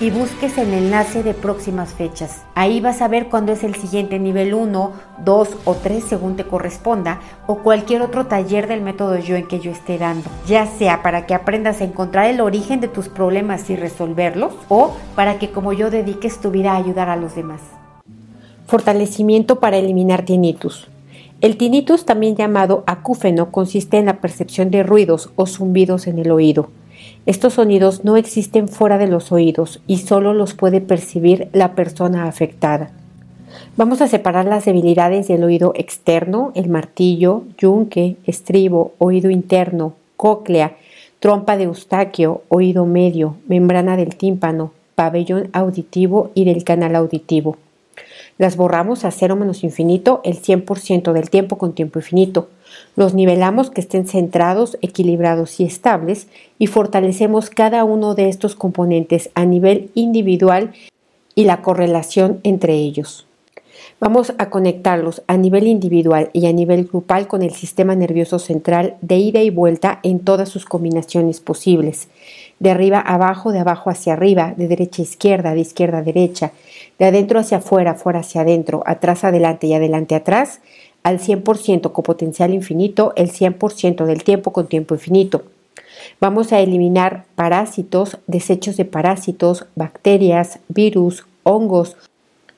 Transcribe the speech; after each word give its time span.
y 0.00 0.08
busques 0.10 0.56
el 0.56 0.72
enlace 0.72 1.22
de 1.22 1.34
próximas 1.34 1.92
fechas. 1.92 2.42
Ahí 2.54 2.80
vas 2.80 3.02
a 3.02 3.08
ver 3.08 3.28
cuándo 3.28 3.52
es 3.52 3.62
el 3.62 3.74
siguiente 3.74 4.18
nivel 4.18 4.54
1, 4.54 4.92
2 5.24 5.48
o 5.66 5.74
3 5.74 6.02
según 6.02 6.36
te 6.36 6.44
corresponda 6.44 7.20
o 7.46 7.58
cualquier 7.58 8.00
otro 8.00 8.26
taller 8.26 8.66
del 8.66 8.80
método 8.80 9.18
yo 9.18 9.36
en 9.36 9.46
que 9.46 9.60
yo 9.60 9.70
esté 9.70 9.98
dando, 9.98 10.28
ya 10.46 10.66
sea 10.66 11.02
para 11.02 11.26
que 11.26 11.34
aprendas 11.34 11.82
a 11.82 11.84
encontrar 11.84 12.30
el 12.30 12.40
origen 12.40 12.80
de 12.80 12.88
tus 12.88 13.08
problemas 13.08 13.68
y 13.68 13.76
resolverlos 13.76 14.54
o 14.68 14.96
para 15.14 15.38
que 15.38 15.50
como 15.50 15.74
yo 15.74 15.90
dediques 15.90 16.40
tu 16.40 16.50
vida 16.50 16.72
a 16.72 16.76
ayudar 16.76 17.10
a 17.10 17.16
los 17.16 17.34
demás. 17.34 17.60
Fortalecimiento 18.66 19.60
para 19.60 19.76
eliminar 19.76 20.24
tinnitus. 20.24 20.88
El 21.42 21.56
tinnitus, 21.56 22.04
también 22.04 22.36
llamado 22.36 22.84
acúfeno, 22.86 23.50
consiste 23.50 23.98
en 23.98 24.06
la 24.06 24.20
percepción 24.20 24.70
de 24.70 24.82
ruidos 24.82 25.30
o 25.36 25.46
zumbidos 25.46 26.06
en 26.06 26.18
el 26.18 26.30
oído. 26.30 26.70
Estos 27.26 27.54
sonidos 27.54 28.04
no 28.04 28.16
existen 28.16 28.68
fuera 28.68 28.98
de 28.98 29.06
los 29.06 29.32
oídos 29.32 29.80
y 29.86 29.98
solo 29.98 30.34
los 30.34 30.54
puede 30.54 30.80
percibir 30.80 31.48
la 31.52 31.74
persona 31.74 32.26
afectada. 32.26 32.90
Vamos 33.76 34.00
a 34.00 34.08
separar 34.08 34.46
las 34.46 34.64
debilidades 34.64 35.28
del 35.28 35.44
oído 35.44 35.72
externo, 35.74 36.52
el 36.54 36.68
martillo, 36.68 37.44
yunque, 37.58 38.16
estribo, 38.24 38.94
oído 38.98 39.30
interno, 39.30 39.94
cóclea, 40.16 40.76
trompa 41.18 41.56
de 41.56 41.64
eustaquio, 41.64 42.42
oído 42.48 42.86
medio, 42.86 43.36
membrana 43.46 43.96
del 43.96 44.16
tímpano, 44.16 44.72
pabellón 44.94 45.50
auditivo 45.52 46.30
y 46.34 46.44
del 46.44 46.64
canal 46.64 46.96
auditivo. 46.96 47.56
Las 48.38 48.56
borramos 48.56 49.04
a 49.04 49.10
cero 49.10 49.36
menos 49.36 49.64
infinito 49.64 50.20
el 50.24 50.40
100% 50.40 51.12
del 51.12 51.28
tiempo 51.28 51.58
con 51.58 51.74
tiempo 51.74 51.98
infinito. 51.98 52.48
Los 52.96 53.14
nivelamos 53.14 53.70
que 53.70 53.80
estén 53.80 54.06
centrados, 54.06 54.78
equilibrados 54.82 55.60
y 55.60 55.64
estables 55.64 56.28
y 56.58 56.66
fortalecemos 56.66 57.50
cada 57.50 57.84
uno 57.84 58.14
de 58.14 58.28
estos 58.28 58.54
componentes 58.54 59.30
a 59.34 59.44
nivel 59.44 59.90
individual 59.94 60.72
y 61.34 61.44
la 61.44 61.62
correlación 61.62 62.40
entre 62.42 62.74
ellos. 62.74 63.26
Vamos 63.98 64.32
a 64.38 64.48
conectarlos 64.48 65.22
a 65.26 65.36
nivel 65.36 65.66
individual 65.66 66.30
y 66.32 66.46
a 66.46 66.52
nivel 66.52 66.86
grupal 66.86 67.28
con 67.28 67.42
el 67.42 67.50
sistema 67.50 67.94
nervioso 67.94 68.38
central 68.38 68.96
de 69.02 69.16
ida 69.16 69.42
y 69.42 69.50
vuelta 69.50 70.00
en 70.02 70.20
todas 70.20 70.48
sus 70.48 70.64
combinaciones 70.64 71.40
posibles. 71.40 72.08
De 72.58 72.70
arriba 72.70 72.98
a 72.98 73.14
abajo, 73.14 73.52
de 73.52 73.58
abajo 73.58 73.90
hacia 73.90 74.14
arriba, 74.14 74.54
de 74.56 74.68
derecha 74.68 75.02
a 75.02 75.04
izquierda, 75.04 75.54
de 75.54 75.60
izquierda 75.60 75.98
a 75.98 76.02
derecha, 76.02 76.52
de 76.98 77.04
adentro 77.06 77.40
hacia 77.40 77.58
afuera, 77.58 77.94
fuera 77.94 78.20
hacia 78.20 78.40
adentro, 78.40 78.82
atrás 78.86 79.24
adelante 79.24 79.66
y 79.66 79.74
adelante 79.74 80.14
atrás, 80.14 80.60
al 81.02 81.18
100% 81.18 81.92
con 81.92 82.04
potencial 82.04 82.52
infinito, 82.54 83.12
el 83.16 83.30
100% 83.30 84.04
del 84.04 84.22
tiempo 84.24 84.52
con 84.52 84.66
tiempo 84.66 84.94
infinito. 84.94 85.42
Vamos 86.20 86.52
a 86.52 86.60
eliminar 86.60 87.24
parásitos, 87.34 88.18
desechos 88.26 88.76
de 88.76 88.84
parásitos, 88.84 89.66
bacterias, 89.74 90.58
virus, 90.68 91.24
hongos, 91.42 91.96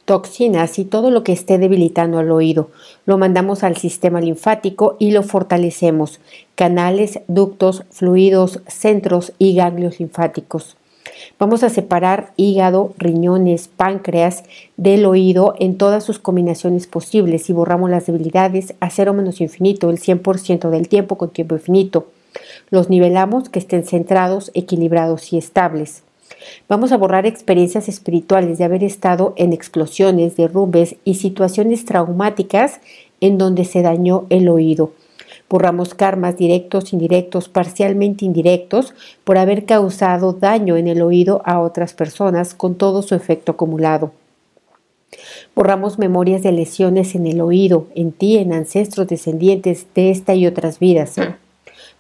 toxinas 0.05 0.79
y 0.79 0.85
todo 0.85 1.11
lo 1.11 1.23
que 1.23 1.33
esté 1.33 1.59
debilitando 1.59 2.19
al 2.19 2.31
oído. 2.31 2.71
Lo 3.07 3.19
mandamos 3.19 3.63
al 3.63 3.77
sistema 3.77 4.21
linfático 4.21 4.97
y 4.99 5.13
lo 5.13 5.23
fortalecemos. 5.23 6.21
Canales, 6.55 7.21
ductos, 7.29 7.85
fluidos, 7.91 8.61
centros 8.67 9.33
y 9.39 9.55
ganglios 9.55 10.01
linfáticos. 10.01 10.77
Vamos 11.39 11.63
a 11.63 11.71
separar 11.71 12.33
hígado, 12.37 12.95
riñones, 12.99 13.69
páncreas 13.69 14.45
del 14.77 15.05
oído 15.07 15.55
en 15.59 15.77
todas 15.77 16.05
sus 16.05 16.19
combinaciones 16.19 16.87
posibles 16.87 17.49
y 17.51 17.53
borramos 17.53 17.91
las 17.91 18.07
debilidades 18.07 18.75
a 18.81 18.91
cero 18.91 19.13
menos 19.13 19.41
infinito, 19.41 19.91
el 19.91 19.99
100% 19.99 20.71
del 20.71 20.89
tiempo 20.89 21.19
con 21.19 21.31
tiempo 21.31 21.55
infinito. 21.55 22.09
Los 22.71 22.89
nivelamos 22.89 23.49
que 23.49 23.59
estén 23.59 23.85
centrados, 23.85 24.51
equilibrados 24.55 25.33
y 25.33 25.39
estables. 25.39 26.03
Vamos 26.69 26.93
a 26.93 26.97
borrar 26.97 27.27
experiencias 27.27 27.89
espirituales 27.89 28.59
de 28.59 28.65
haber 28.65 28.83
estado 28.85 29.35
en 29.37 29.53
explosiones, 29.53 30.37
derrumbes 30.37 30.97
y 31.05 31.15
situaciones 31.15 31.85
traumáticas 31.85 32.81
en 33.21 33.39
donde 33.39 33.65
se 33.65 33.83
dañó 33.83 34.27
el 34.31 34.49
oído. 34.49 34.93
Borramos 35.53 35.93
karmas 35.93 36.39
directos, 36.39 36.95
indirectos, 36.95 37.51
parcialmente 37.51 38.25
indirectos 38.25 38.95
por 39.23 39.37
haber 39.37 39.67
causado 39.67 40.33
daño 40.33 40.79
en 40.79 40.89
el 40.89 41.03
oído 41.03 41.43
a 41.45 41.61
otras 41.61 41.93
personas 41.93 42.55
con 42.55 42.75
todo 42.77 43.03
su 43.03 43.15
efecto 43.15 43.53
acumulado. 43.53 44.13
Borramos 45.55 45.99
memorias 45.99 46.43
de 46.43 46.53
lesiones 46.53 47.15
en 47.15 47.27
el 47.27 47.43
oído, 47.43 47.87
en 47.95 48.13
ti, 48.13 48.39
en 48.39 48.55
ancestros 48.55 49.09
descendientes 49.09 49.87
de 49.95 50.11
esta 50.11 50.35
y 50.35 50.47
otras 50.47 50.79
vidas 50.79 51.17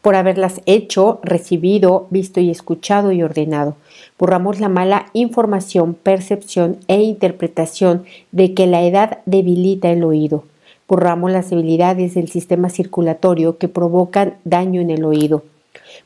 por 0.00 0.16
haberlas 0.16 0.62
hecho, 0.64 1.20
recibido, 1.22 2.06
visto 2.08 2.40
y 2.40 2.50
escuchado 2.50 3.12
y 3.12 3.22
ordenado. 3.22 3.76
Borramos 4.18 4.60
la 4.60 4.70
mala 4.70 5.10
información, 5.12 5.92
percepción 5.92 6.78
e 6.88 7.02
interpretación 7.02 8.04
de 8.32 8.54
que 8.54 8.66
la 8.66 8.82
edad 8.82 9.18
debilita 9.26 9.90
el 9.90 10.04
oído. 10.04 10.44
Borramos 10.88 11.30
las 11.30 11.50
debilidades 11.50 12.14
del 12.14 12.28
sistema 12.28 12.68
circulatorio 12.70 13.58
que 13.58 13.68
provocan 13.68 14.36
daño 14.44 14.80
en 14.80 14.90
el 14.90 15.04
oído. 15.04 15.42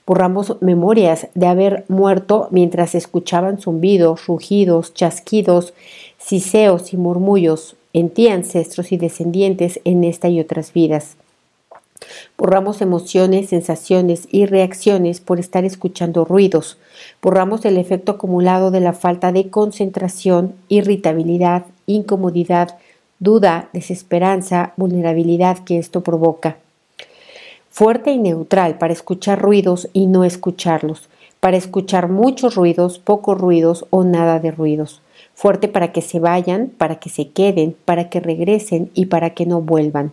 Borramos 0.07 0.57
memorias 0.61 1.29
de 1.35 1.47
haber 1.47 1.85
muerto 1.89 2.49
mientras 2.51 2.95
escuchaban 2.95 3.59
zumbidos, 3.59 4.27
rugidos, 4.27 4.95
chasquidos, 4.95 5.75
siseos 6.19 6.93
y 6.93 6.97
murmullos 6.97 7.77
en 7.93 8.11
ti 8.11 8.29
ancestros 8.29 8.93
y 8.93 8.99
descendientes 8.99 9.81
en 9.85 10.05
esta 10.05 10.29
y 10.29 10.39
otras 10.39 10.73
vidas. 10.73 11.17
Borramos 12.37 12.83
emociones, 12.83 13.49
sensaciones 13.49 14.29
y 14.31 14.45
reacciones 14.45 15.21
por 15.21 15.41
estar 15.41 15.65
escuchando 15.65 16.27
ruidos. 16.27 16.77
Borramos 17.23 17.65
el 17.65 17.79
efecto 17.79 18.13
acumulado 18.13 18.71
de 18.71 18.81
la 18.81 18.93
falta 18.93 19.33
de 19.33 19.49
concentración, 19.49 20.55
irritabilidad, 20.69 21.65
incomodidad, 21.87 22.77
duda, 23.19 23.69
desesperanza, 23.73 24.73
vulnerabilidad 24.77 25.59
que 25.59 25.79
esto 25.79 26.03
provoca. 26.03 26.57
Fuerte 27.71 28.11
y 28.11 28.19
neutral 28.19 28.79
para 28.79 28.93
escuchar 28.93 29.41
ruidos 29.41 29.89
y 29.93 30.07
no 30.07 30.25
escucharlos. 30.25 31.09
Para 31.41 31.57
escuchar 31.57 32.09
muchos 32.09 32.55
ruidos, 32.55 32.99
pocos 32.99 33.39
ruidos 33.39 33.87
o 33.91 34.05
nada 34.05 34.41
de 34.41 34.51
ruidos. 34.51 35.03
Fuerte 35.35 35.69
para 35.69 35.93
que 35.93 36.01
se 36.01 36.19
vayan, 36.19 36.73
para 36.79 36.97
que 36.97 37.11
se 37.11 37.29
queden, 37.29 37.77
para 37.85 38.09
que 38.09 38.21
regresen 38.21 38.91
y 38.95 39.07
para 39.07 39.31
que 39.31 39.45
no 39.45 39.61
vuelvan. 39.61 40.13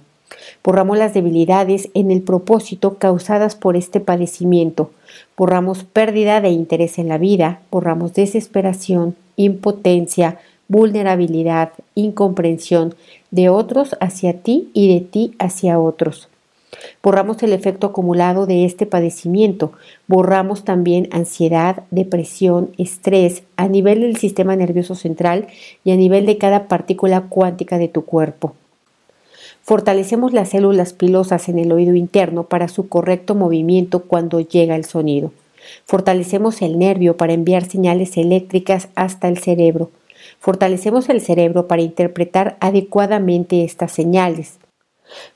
Borramos 0.64 0.98
las 0.98 1.14
debilidades 1.14 1.90
en 1.94 2.12
el 2.12 2.22
propósito 2.22 2.98
causadas 2.98 3.56
por 3.56 3.78
este 3.78 4.00
padecimiento. 4.00 4.92
Borramos 5.38 5.84
pérdida 5.84 6.42
de 6.42 6.50
interés 6.50 7.00
en 7.00 7.08
la 7.08 7.18
vida, 7.18 7.62
borramos 7.72 8.14
desesperación, 8.14 9.16
impotencia, 9.36 10.40
vulnerabilidad, 10.68 11.74
incomprensión 11.96 12.96
de 13.32 13.50
otros 13.50 13.96
hacia 14.00 14.42
ti 14.42 14.70
y 14.74 14.94
de 14.94 15.02
ti 15.02 15.36
hacia 15.40 15.80
otros. 15.80 16.30
Borramos 17.02 17.42
el 17.44 17.54
efecto 17.54 17.88
acumulado 17.88 18.46
de 18.46 18.66
este 18.66 18.86
padecimiento. 18.86 19.74
Borramos 20.08 20.64
también 20.64 21.08
ansiedad, 21.12 21.84
depresión, 21.92 22.72
estrés 22.78 23.44
a 23.58 23.68
nivel 23.68 24.02
del 24.02 24.18
sistema 24.18 24.56
nervioso 24.56 24.96
central 24.96 25.48
y 25.84 25.92
a 25.92 25.96
nivel 25.96 26.26
de 26.26 26.38
cada 26.38 26.68
partícula 26.68 27.22
cuántica 27.22 27.78
de 27.78 27.88
tu 27.88 28.06
cuerpo. 28.06 28.54
Fortalecemos 29.62 30.34
las 30.34 30.50
células 30.50 30.94
pilosas 30.94 31.48
en 31.48 31.58
el 31.58 31.72
oído 31.72 31.96
interno 31.96 32.44
para 32.44 32.68
su 32.68 32.90
correcto 32.90 33.34
movimiento 33.34 34.04
cuando 34.04 34.42
llega 34.42 34.76
el 34.76 34.84
sonido. 34.84 35.32
Fortalecemos 35.86 36.62
el 36.62 36.78
nervio 36.78 37.16
para 37.16 37.34
enviar 37.34 37.64
señales 37.66 38.18
eléctricas 38.18 38.90
hasta 38.96 39.30
el 39.30 39.38
cerebro. 39.38 39.90
Fortalecemos 40.44 41.08
el 41.08 41.22
cerebro 41.22 41.70
para 41.70 41.84
interpretar 41.84 42.58
adecuadamente 42.60 43.64
estas 43.64 43.94
señales. 43.94 44.60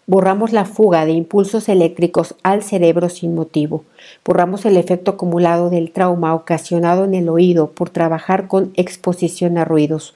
Borramos 0.06 0.52
la 0.52 0.66
fuga 0.66 1.06
de 1.06 1.14
impulsos 1.14 1.70
eléctricos 1.70 2.36
al 2.44 2.62
cerebro 2.62 3.08
sin 3.08 3.34
motivo. 3.34 3.86
Borramos 4.26 4.66
el 4.66 4.76
efecto 4.76 5.12
acumulado 5.12 5.70
del 5.70 5.94
trauma 5.94 6.36
ocasionado 6.36 7.06
en 7.06 7.14
el 7.14 7.30
oído 7.30 7.72
por 7.72 7.90
trabajar 7.90 8.50
con 8.50 8.74
exposición 8.76 9.58
a 9.58 9.64
ruidos. 9.64 10.14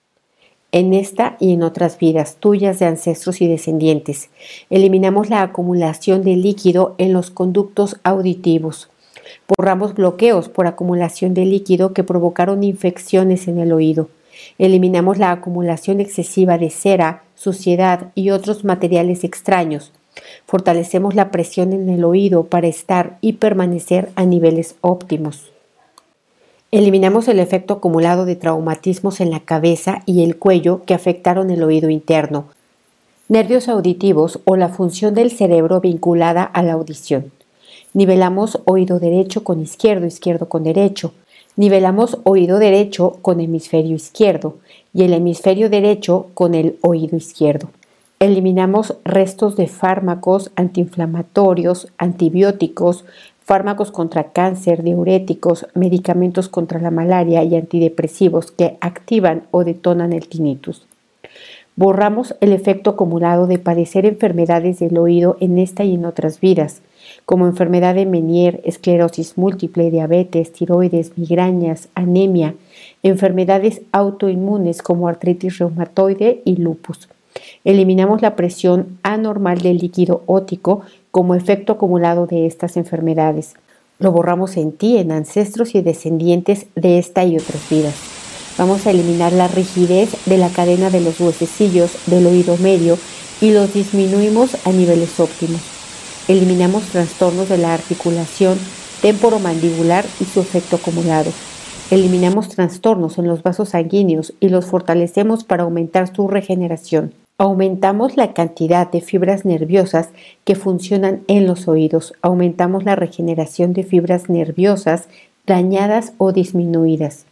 En 0.73 0.93
esta 0.93 1.37
y 1.39 1.53
en 1.53 1.63
otras 1.63 1.97
vidas 1.97 2.35
tuyas 2.35 2.77
de 2.79 2.87
ancestros 2.87 3.39
y 3.39 3.47
descendientes, 3.47 4.29
eliminamos 4.69 5.29
la 5.29 5.41
acumulación 5.41 6.21
de 6.21 6.35
líquido 6.35 6.95
en 6.97 7.13
los 7.13 7.31
conductos 7.31 7.95
auditivos. 8.03 8.89
Borramos 9.57 9.93
bloqueos 9.93 10.49
por 10.49 10.67
acumulación 10.67 11.33
de 11.33 11.45
líquido 11.45 11.93
que 11.93 12.03
provocaron 12.03 12.65
infecciones 12.65 13.47
en 13.47 13.57
el 13.57 13.71
oído. 13.71 14.09
Eliminamos 14.57 15.17
la 15.17 15.31
acumulación 15.31 15.99
excesiva 15.99 16.57
de 16.57 16.69
cera, 16.69 17.23
suciedad 17.35 18.11
y 18.15 18.29
otros 18.29 18.63
materiales 18.63 19.23
extraños. 19.23 19.91
Fortalecemos 20.45 21.15
la 21.15 21.31
presión 21.31 21.73
en 21.73 21.89
el 21.89 22.03
oído 22.03 22.45
para 22.45 22.67
estar 22.67 23.17
y 23.21 23.33
permanecer 23.33 24.09
a 24.15 24.25
niveles 24.25 24.75
óptimos. 24.81 25.51
Eliminamos 26.71 27.27
el 27.27 27.39
efecto 27.39 27.75
acumulado 27.75 28.25
de 28.25 28.37
traumatismos 28.37 29.19
en 29.19 29.29
la 29.29 29.41
cabeza 29.41 30.03
y 30.05 30.23
el 30.23 30.37
cuello 30.37 30.83
que 30.85 30.93
afectaron 30.93 31.49
el 31.49 31.63
oído 31.63 31.89
interno, 31.89 32.45
nervios 33.27 33.67
auditivos 33.67 34.39
o 34.45 34.55
la 34.55 34.69
función 34.69 35.13
del 35.13 35.31
cerebro 35.31 35.81
vinculada 35.81 36.43
a 36.43 36.63
la 36.63 36.73
audición. 36.73 37.31
Nivelamos 37.93 38.59
oído 38.65 38.99
derecho 38.99 39.43
con 39.43 39.61
izquierdo, 39.61 40.05
izquierdo 40.05 40.47
con 40.47 40.63
derecho. 40.63 41.13
Nivelamos 41.57 42.17
oído 42.23 42.59
derecho 42.59 43.17
con 43.21 43.41
hemisferio 43.41 43.95
izquierdo 43.95 44.57
y 44.93 45.03
el 45.03 45.13
hemisferio 45.13 45.69
derecho 45.69 46.27
con 46.33 46.55
el 46.55 46.77
oído 46.81 47.17
izquierdo. 47.17 47.69
Eliminamos 48.19 48.95
restos 49.03 49.57
de 49.57 49.67
fármacos 49.67 50.51
antiinflamatorios, 50.55 51.91
antibióticos, 51.97 53.03
fármacos 53.43 53.91
contra 53.91 54.31
cáncer, 54.31 54.83
diuréticos, 54.83 55.67
medicamentos 55.73 56.47
contra 56.47 56.79
la 56.79 56.91
malaria 56.91 57.43
y 57.43 57.55
antidepresivos 57.55 58.51
que 58.51 58.77
activan 58.79 59.43
o 59.51 59.65
detonan 59.65 60.13
el 60.13 60.29
tinnitus. 60.29 60.85
Borramos 61.75 62.35
el 62.41 62.53
efecto 62.53 62.91
acumulado 62.91 63.47
de 63.47 63.59
padecer 63.59 64.05
enfermedades 64.05 64.79
del 64.79 64.97
oído 64.97 65.35
en 65.39 65.57
esta 65.57 65.83
y 65.83 65.95
en 65.95 66.05
otras 66.05 66.39
vidas, 66.39 66.81
como 67.25 67.45
enfermedad 67.45 67.95
de 67.95 68.05
Menier, 68.05 68.61
esclerosis 68.65 69.37
múltiple, 69.37 69.91
diabetes, 69.91 70.51
tiroides, 70.51 71.17
migrañas, 71.17 71.87
anemia, 71.95 72.55
enfermedades 73.03 73.81
autoinmunes 73.91 74.81
como 74.81 75.07
artritis 75.07 75.59
reumatoide 75.59 76.41
y 76.45 76.57
lupus. 76.57 77.07
Eliminamos 77.63 78.21
la 78.21 78.35
presión 78.35 78.97
anormal 79.03 79.59
del 79.59 79.77
líquido 79.77 80.23
ótico 80.25 80.81
como 81.11 81.35
efecto 81.35 81.73
acumulado 81.73 82.27
de 82.27 82.45
estas 82.45 82.77
enfermedades. 82.77 83.53
Lo 83.99 84.11
borramos 84.11 84.57
en 84.57 84.71
ti, 84.71 84.97
en 84.97 85.11
ancestros 85.11 85.75
y 85.75 85.81
descendientes 85.81 86.65
de 86.75 86.97
esta 86.97 87.23
y 87.23 87.37
otras 87.37 87.69
vidas. 87.69 87.95
Vamos 88.57 88.85
a 88.85 88.91
eliminar 88.91 89.31
la 89.31 89.47
rigidez 89.47 90.09
de 90.25 90.37
la 90.37 90.49
cadena 90.49 90.89
de 90.89 91.01
los 91.01 91.19
huesecillos 91.19 91.91
del 92.07 92.27
oído 92.27 92.57
medio 92.57 92.97
y 93.39 93.51
los 93.51 93.73
disminuimos 93.73 94.55
a 94.65 94.71
niveles 94.71 95.19
óptimos. 95.19 95.70
Eliminamos 96.31 96.83
trastornos 96.83 97.49
de 97.49 97.57
la 97.57 97.73
articulación 97.73 98.57
temporomandibular 99.01 100.05
y 100.21 100.23
su 100.23 100.39
efecto 100.39 100.77
acumulado. 100.77 101.29
Eliminamos 101.89 102.47
trastornos 102.47 103.17
en 103.17 103.27
los 103.27 103.43
vasos 103.43 103.67
sanguíneos 103.71 104.33
y 104.39 104.47
los 104.47 104.65
fortalecemos 104.65 105.43
para 105.43 105.63
aumentar 105.63 106.15
su 106.15 106.29
regeneración. 106.29 107.13
Aumentamos 107.37 108.15
la 108.15 108.31
cantidad 108.31 108.89
de 108.89 109.01
fibras 109.01 109.43
nerviosas 109.43 110.07
que 110.45 110.55
funcionan 110.55 111.19
en 111.27 111.47
los 111.47 111.67
oídos. 111.67 112.13
Aumentamos 112.21 112.85
la 112.85 112.95
regeneración 112.95 113.73
de 113.73 113.83
fibras 113.83 114.29
nerviosas 114.29 115.09
dañadas 115.45 116.13
o 116.17 116.31
disminuidas. 116.31 117.25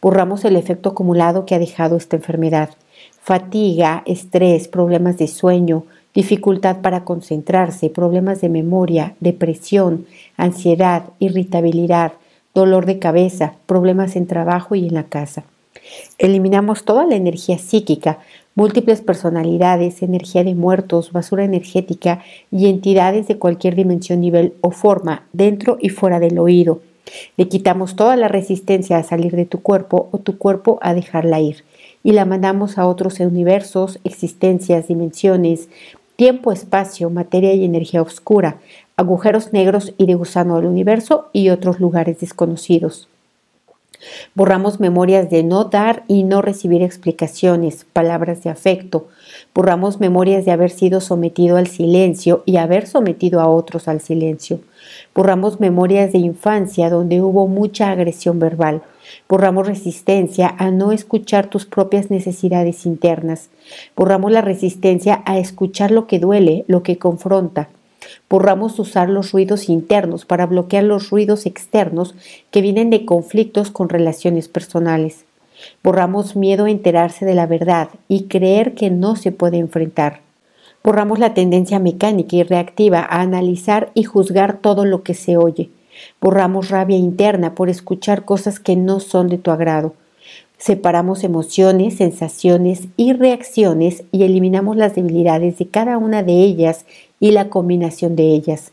Borramos 0.00 0.46
el 0.46 0.56
efecto 0.56 0.88
acumulado 0.88 1.44
que 1.44 1.56
ha 1.56 1.58
dejado 1.58 1.98
esta 1.98 2.16
enfermedad. 2.16 2.70
Fatiga, 3.20 4.02
estrés, 4.06 4.66
problemas 4.66 5.18
de 5.18 5.28
sueño, 5.28 5.84
dificultad 6.14 6.80
para 6.80 7.04
concentrarse, 7.04 7.90
problemas 7.90 8.40
de 8.40 8.48
memoria, 8.48 9.14
depresión, 9.20 10.06
ansiedad, 10.36 11.04
irritabilidad, 11.18 12.12
dolor 12.54 12.86
de 12.86 12.98
cabeza, 12.98 13.54
problemas 13.66 14.16
en 14.16 14.26
trabajo 14.26 14.74
y 14.74 14.86
en 14.88 14.94
la 14.94 15.04
casa. 15.04 15.44
Eliminamos 16.18 16.84
toda 16.84 17.06
la 17.06 17.16
energía 17.16 17.58
psíquica 17.58 18.18
múltiples 18.54 19.00
personalidades, 19.00 20.02
energía 20.02 20.44
de 20.44 20.54
muertos, 20.54 21.12
basura 21.12 21.44
energética 21.44 22.22
y 22.50 22.68
entidades 22.68 23.28
de 23.28 23.38
cualquier 23.38 23.74
dimensión, 23.74 24.20
nivel 24.20 24.54
o 24.60 24.70
forma, 24.70 25.26
dentro 25.32 25.78
y 25.80 25.88
fuera 25.88 26.20
del 26.20 26.38
oído. 26.38 26.82
Le 27.36 27.48
quitamos 27.48 27.96
toda 27.96 28.16
la 28.16 28.28
resistencia 28.28 28.98
a 28.98 29.02
salir 29.02 29.34
de 29.34 29.46
tu 29.46 29.62
cuerpo 29.62 30.08
o 30.12 30.18
tu 30.18 30.38
cuerpo 30.38 30.78
a 30.82 30.94
dejarla 30.94 31.40
ir 31.40 31.64
y 32.02 32.12
la 32.12 32.24
mandamos 32.24 32.78
a 32.78 32.86
otros 32.86 33.20
universos, 33.20 33.98
existencias, 34.04 34.88
dimensiones, 34.88 35.68
tiempo, 36.20 36.52
espacio, 36.52 37.08
materia 37.08 37.54
y 37.54 37.64
energía 37.64 38.02
oscura, 38.02 38.58
agujeros 38.98 39.54
negros 39.54 39.94
y 39.96 40.04
de 40.04 40.16
gusano 40.16 40.56
del 40.56 40.66
universo 40.66 41.30
y 41.32 41.48
otros 41.48 41.80
lugares 41.80 42.20
desconocidos. 42.20 43.08
Borramos 44.34 44.80
memorias 44.80 45.30
de 45.30 45.42
no 45.42 45.64
dar 45.64 46.04
y 46.08 46.24
no 46.24 46.42
recibir 46.42 46.82
explicaciones, 46.82 47.86
palabras 47.90 48.42
de 48.42 48.50
afecto. 48.50 49.08
Borramos 49.54 49.98
memorias 49.98 50.44
de 50.44 50.50
haber 50.50 50.72
sido 50.72 51.00
sometido 51.00 51.56
al 51.56 51.68
silencio 51.68 52.42
y 52.44 52.58
haber 52.58 52.86
sometido 52.86 53.40
a 53.40 53.48
otros 53.48 53.88
al 53.88 54.02
silencio. 54.02 54.60
Borramos 55.14 55.58
memorias 55.58 56.12
de 56.12 56.18
infancia 56.18 56.90
donde 56.90 57.22
hubo 57.22 57.48
mucha 57.48 57.90
agresión 57.90 58.38
verbal. 58.38 58.82
Borramos 59.30 59.68
resistencia 59.68 60.52
a 60.58 60.72
no 60.72 60.90
escuchar 60.90 61.46
tus 61.46 61.64
propias 61.64 62.10
necesidades 62.10 62.84
internas. 62.84 63.48
Borramos 63.94 64.32
la 64.32 64.40
resistencia 64.40 65.22
a 65.24 65.38
escuchar 65.38 65.92
lo 65.92 66.08
que 66.08 66.18
duele, 66.18 66.64
lo 66.66 66.82
que 66.82 66.98
confronta. 66.98 67.68
Borramos 68.28 68.76
usar 68.80 69.08
los 69.08 69.30
ruidos 69.30 69.68
internos 69.68 70.24
para 70.24 70.46
bloquear 70.46 70.82
los 70.82 71.10
ruidos 71.10 71.46
externos 71.46 72.16
que 72.50 72.60
vienen 72.60 72.90
de 72.90 73.04
conflictos 73.04 73.70
con 73.70 73.88
relaciones 73.88 74.48
personales. 74.48 75.24
Borramos 75.84 76.34
miedo 76.34 76.64
a 76.64 76.70
enterarse 76.70 77.24
de 77.24 77.36
la 77.36 77.46
verdad 77.46 77.88
y 78.08 78.24
creer 78.24 78.74
que 78.74 78.90
no 78.90 79.14
se 79.14 79.30
puede 79.30 79.58
enfrentar. 79.58 80.22
Borramos 80.82 81.20
la 81.20 81.34
tendencia 81.34 81.78
mecánica 81.78 82.34
y 82.34 82.42
reactiva 82.42 83.06
a 83.08 83.20
analizar 83.20 83.92
y 83.94 84.02
juzgar 84.02 84.58
todo 84.58 84.84
lo 84.84 85.04
que 85.04 85.14
se 85.14 85.36
oye. 85.36 85.70
Borramos 86.20 86.68
rabia 86.68 86.96
interna 86.96 87.54
por 87.54 87.68
escuchar 87.68 88.24
cosas 88.24 88.60
que 88.60 88.76
no 88.76 89.00
son 89.00 89.28
de 89.28 89.38
tu 89.38 89.50
agrado. 89.50 89.94
Separamos 90.58 91.24
emociones, 91.24 91.96
sensaciones 91.96 92.88
y 92.98 93.14
reacciones 93.14 94.04
y 94.12 94.24
eliminamos 94.24 94.76
las 94.76 94.94
debilidades 94.94 95.56
de 95.58 95.68
cada 95.68 95.96
una 95.96 96.22
de 96.22 96.34
ellas 96.34 96.84
y 97.18 97.30
la 97.30 97.48
combinación 97.48 98.14
de 98.14 98.24
ellas. 98.24 98.72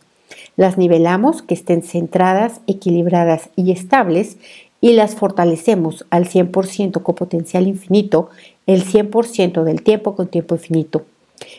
Las 0.57 0.77
nivelamos 0.77 1.41
que 1.41 1.53
estén 1.53 1.83
centradas, 1.83 2.59
equilibradas 2.67 3.49
y 3.55 3.71
estables 3.71 4.37
y 4.81 4.93
las 4.93 5.15
fortalecemos 5.15 6.05
al 6.09 6.27
100% 6.27 7.01
con 7.01 7.15
potencial 7.15 7.67
infinito, 7.67 8.29
el 8.65 8.83
100% 8.83 9.63
del 9.63 9.81
tiempo 9.81 10.15
con 10.15 10.27
tiempo 10.27 10.55
infinito. 10.55 11.05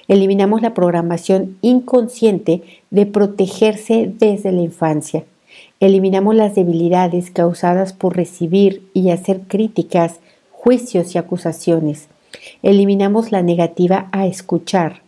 Eliminamos 0.08 0.62
la 0.62 0.74
programación 0.74 1.56
inconsciente 1.62 2.62
de 2.90 3.06
protegerse 3.06 4.12
desde 4.18 4.52
la 4.52 4.60
infancia. 4.60 5.24
Eliminamos 5.80 6.34
las 6.34 6.56
debilidades 6.56 7.30
causadas 7.30 7.92
por 7.92 8.16
recibir 8.16 8.82
y 8.94 9.10
hacer 9.10 9.42
críticas, 9.42 10.18
juicios 10.50 11.14
y 11.14 11.18
acusaciones. 11.18 12.08
Eliminamos 12.62 13.30
la 13.30 13.42
negativa 13.42 14.08
a 14.10 14.26
escuchar. 14.26 15.02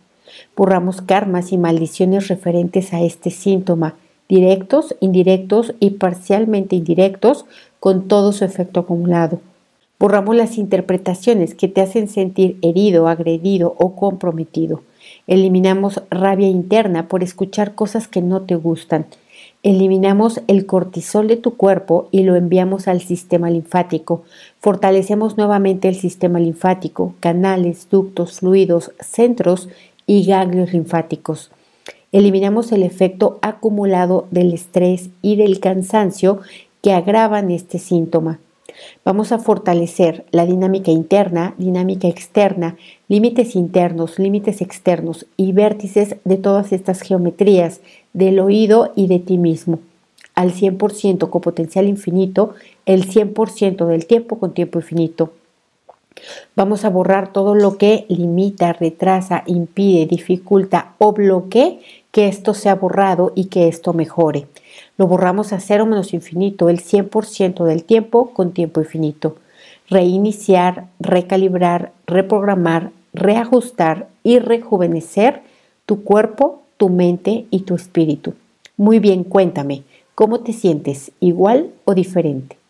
Borramos 0.55 1.01
karmas 1.01 1.51
y 1.51 1.57
maldiciones 1.57 2.29
referentes 2.29 2.93
a 2.93 3.01
este 3.01 3.31
síntoma, 3.31 3.95
directos, 4.29 4.95
indirectos 5.01 5.73
y 5.81 5.91
parcialmente 5.91 6.77
indirectos, 6.77 7.45
con 7.81 8.07
todo 8.07 8.31
su 8.31 8.45
efecto 8.45 8.79
acumulado. 8.79 9.41
Borramos 9.99 10.37
las 10.37 10.57
interpretaciones 10.57 11.53
que 11.53 11.67
te 11.67 11.81
hacen 11.81 12.07
sentir 12.07 12.57
herido, 12.61 13.09
agredido 13.09 13.75
o 13.77 13.95
comprometido. 13.95 14.83
Eliminamos 15.27 16.01
rabia 16.09 16.47
interna 16.47 17.09
por 17.09 17.23
escuchar 17.23 17.75
cosas 17.75 18.07
que 18.07 18.21
no 18.21 18.43
te 18.43 18.55
gustan. 18.55 19.05
Eliminamos 19.63 20.41
el 20.47 20.65
cortisol 20.65 21.27
de 21.27 21.37
tu 21.37 21.55
cuerpo 21.55 22.07
y 22.09 22.23
lo 22.23 22.35
enviamos 22.35 22.87
al 22.87 22.99
sistema 22.99 23.51
linfático. 23.51 24.23
Fortalecemos 24.59 25.37
nuevamente 25.37 25.87
el 25.87 25.95
sistema 25.95 26.39
linfático, 26.39 27.13
canales, 27.19 27.87
ductos, 27.91 28.39
fluidos, 28.39 28.91
centros 28.99 29.69
y 30.07 30.25
ganglios 30.25 30.73
linfáticos. 30.73 31.51
Eliminamos 32.11 32.71
el 32.71 32.81
efecto 32.81 33.37
acumulado 33.43 34.27
del 34.31 34.51
estrés 34.51 35.11
y 35.21 35.35
del 35.35 35.59
cansancio 35.59 36.39
que 36.81 36.93
agravan 36.93 37.51
este 37.51 37.77
síntoma. 37.77 38.39
Vamos 39.03 39.31
a 39.31 39.39
fortalecer 39.39 40.25
la 40.31 40.45
dinámica 40.45 40.91
interna, 40.91 41.55
dinámica 41.57 42.07
externa, 42.07 42.77
límites 43.07 43.55
internos, 43.55 44.19
límites 44.19 44.61
externos 44.61 45.25
y 45.37 45.51
vértices 45.51 46.15
de 46.23 46.37
todas 46.37 46.71
estas 46.71 47.01
geometrías 47.01 47.81
del 48.13 48.39
oído 48.39 48.93
y 48.95 49.07
de 49.07 49.19
ti 49.19 49.37
mismo. 49.37 49.79
Al 50.35 50.53
100% 50.53 51.29
con 51.29 51.41
potencial 51.41 51.87
infinito, 51.87 52.53
el 52.85 53.07
100% 53.07 53.85
del 53.85 54.05
tiempo 54.05 54.39
con 54.39 54.53
tiempo 54.53 54.79
infinito. 54.79 55.33
Vamos 56.55 56.85
a 56.85 56.89
borrar 56.89 57.31
todo 57.31 57.55
lo 57.55 57.77
que 57.77 58.05
limita, 58.09 58.73
retrasa, 58.73 59.43
impide, 59.47 60.05
dificulta 60.05 60.93
o 60.97 61.13
bloquee 61.13 61.79
que 62.11 62.27
esto 62.27 62.53
sea 62.53 62.75
borrado 62.75 63.31
y 63.35 63.45
que 63.45 63.67
esto 63.67 63.93
mejore. 63.93 64.47
Lo 65.01 65.07
borramos 65.07 65.51
a 65.51 65.59
cero 65.59 65.87
menos 65.87 66.13
infinito 66.13 66.69
el 66.69 66.77
100% 66.77 67.65
del 67.65 67.83
tiempo 67.85 68.29
con 68.35 68.51
tiempo 68.51 68.81
infinito. 68.81 69.35
Reiniciar, 69.89 70.89
recalibrar, 70.99 71.91
reprogramar, 72.05 72.91
reajustar 73.11 74.09
y 74.23 74.37
rejuvenecer 74.37 75.41
tu 75.87 76.03
cuerpo, 76.03 76.61
tu 76.77 76.89
mente 76.89 77.47
y 77.49 77.61
tu 77.61 77.73
espíritu. 77.73 78.35
Muy 78.77 78.99
bien, 78.99 79.23
cuéntame, 79.23 79.81
¿cómo 80.13 80.41
te 80.41 80.53
sientes? 80.53 81.11
¿Igual 81.19 81.71
o 81.85 81.95
diferente? 81.95 82.60